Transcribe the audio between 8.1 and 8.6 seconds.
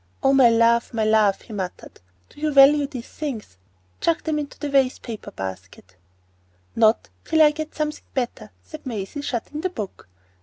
better,"